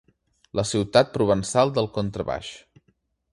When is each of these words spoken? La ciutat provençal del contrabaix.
La 0.59 0.63
ciutat 0.69 1.11
provençal 1.17 1.75
del 1.77 1.91
contrabaix. 1.99 2.51